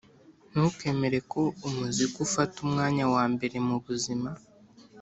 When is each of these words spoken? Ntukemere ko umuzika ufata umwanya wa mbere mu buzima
Ntukemere 0.51 1.17
ko 1.31 1.41
umuzika 1.67 2.15
ufata 2.27 2.55
umwanya 2.65 3.03
wa 3.13 3.23
mbere 3.33 3.57
mu 3.67 3.75
buzima 3.85 4.29